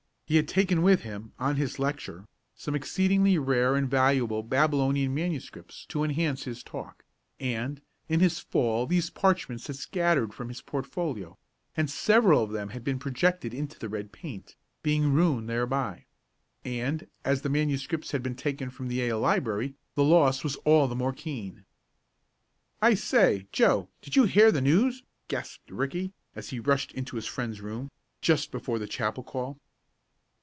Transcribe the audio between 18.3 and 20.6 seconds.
taken from the Yale library, the loss was